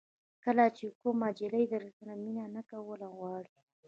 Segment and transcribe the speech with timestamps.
[0.43, 3.53] کله چې کومه جلۍ درسره مینه نه کول غواړي.